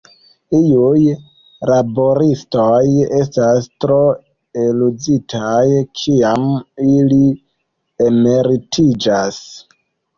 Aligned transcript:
Iuj 0.59 1.01
laboristoj 1.71 2.79
estas 3.19 3.69
tro 3.85 3.99
eluzitaj 4.65 5.63
kiam 6.03 6.51
ili 6.99 7.25
emeritiĝas. 8.11 9.45